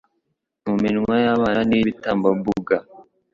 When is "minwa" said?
0.81-1.15